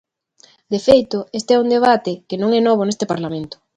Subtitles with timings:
[0.71, 3.55] De feito, este é un debate que non é novo neste parlamento.